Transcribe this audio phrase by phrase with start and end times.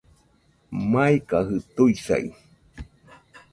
[0.91, 2.27] Maikajɨ tuisai